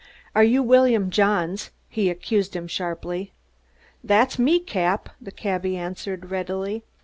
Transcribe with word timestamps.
"You 0.35 0.61
are 0.61 0.65
William 0.65 1.11
Johns?" 1.11 1.69
he 1.87 2.09
accused 2.09 2.55
him 2.55 2.65
sharply. 2.65 3.33
"That's 4.03 4.39
me, 4.39 4.59
Cap," 4.59 5.09
the 5.21 5.29
cabby 5.29 5.77
answered 5.77 6.31
readily. 6.31 6.83